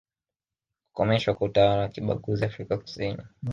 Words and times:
kukomeshwa 0.87 1.33
kwa 1.33 1.47
utawala 1.47 1.81
wa 1.81 1.89
kibaguzi 1.89 2.45
Afrika 2.45 2.77
kusini 2.77 3.21